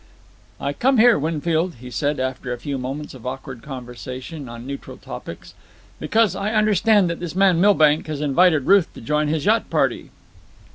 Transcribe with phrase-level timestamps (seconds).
[0.59, 4.97] "I came here, Winfield," he said, after a few moments of awkward conversation on neutral
[4.97, 5.53] topics,
[5.99, 10.09] "because I understand that this man Milbank has invited Ruth to join his yacht party."